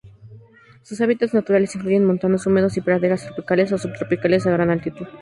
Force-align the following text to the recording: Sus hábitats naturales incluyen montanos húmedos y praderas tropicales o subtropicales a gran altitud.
Sus 0.81 0.99
hábitats 1.01 1.35
naturales 1.35 1.75
incluyen 1.75 2.05
montanos 2.07 2.47
húmedos 2.47 2.75
y 2.75 2.81
praderas 2.81 3.23
tropicales 3.23 3.71
o 3.71 3.77
subtropicales 3.77 4.47
a 4.47 4.51
gran 4.51 4.71
altitud. 4.71 5.05